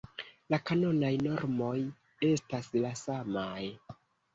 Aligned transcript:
La 0.53 0.59
kanonaj 0.69 1.11
normoj 1.27 1.75
estas 2.33 2.77
la 2.83 2.99
samaj. 3.07 3.69